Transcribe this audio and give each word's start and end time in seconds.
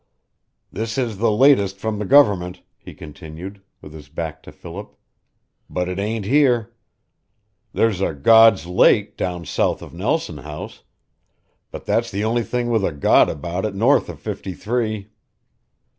"This 0.71 0.97
is 0.97 1.19
the 1.19 1.29
latest 1.31 1.77
from 1.77 1.99
the 1.99 2.05
government," 2.07 2.61
he 2.79 2.95
continued, 2.95 3.61
with 3.83 3.93
his 3.93 4.09
back 4.09 4.41
to 4.41 4.51
Philip, 4.51 4.95
"but 5.69 5.87
it 5.87 5.99
ain't 5.99 6.25
here. 6.25 6.73
There's 7.71 8.01
a 8.01 8.15
God's 8.15 8.65
Lake 8.65 9.15
down 9.15 9.45
south 9.45 9.83
of 9.83 9.93
Nelson 9.93 10.39
House, 10.39 10.81
but 11.69 11.85
that's 11.85 12.09
the 12.09 12.23
only 12.23 12.41
thing 12.41 12.71
with 12.71 12.83
a 12.83 12.91
God 12.91 13.29
about 13.29 13.63
it 13.63 13.75
north 13.75 14.09
of 14.09 14.19
fifty 14.19 14.53
three." 14.55 15.11